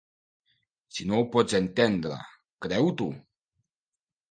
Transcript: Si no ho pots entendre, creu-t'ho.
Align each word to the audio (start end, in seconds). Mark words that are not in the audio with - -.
Si 0.97 1.05
no 1.09 1.19
ho 1.23 1.27
pots 1.35 1.59
entendre, 1.59 2.19
creu-t'ho. 2.67 3.11